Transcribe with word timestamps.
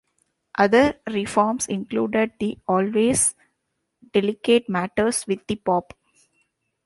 Other 0.57 0.99
reforms 1.11 1.67
included 1.67 2.31
the 2.39 2.57
always 2.67 3.35
delicate 4.13 4.67
matters 4.67 5.27
with 5.27 5.45
the 5.45 5.57
pope. 5.57 5.93